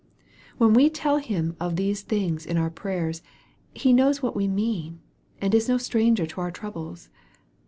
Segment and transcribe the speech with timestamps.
[0.57, 3.21] When we tell Him of these things in our prayers,
[3.71, 4.99] He knows what we mean,
[5.39, 7.09] and is no stranger to our troubles.